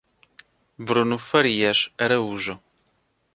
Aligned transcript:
Bruno 0.79 1.19
Farias 1.19 1.91
Araújo 1.99 2.59